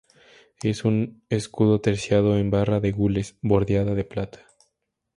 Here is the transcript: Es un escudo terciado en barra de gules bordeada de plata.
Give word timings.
Es 0.63 0.83
un 0.83 1.21
escudo 1.29 1.79
terciado 1.79 2.35
en 2.39 2.49
barra 2.49 2.79
de 2.79 2.91
gules 2.91 3.37
bordeada 3.43 3.93
de 3.93 4.03
plata. 4.03 4.47